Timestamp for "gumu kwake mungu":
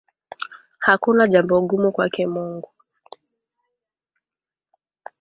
1.67-2.69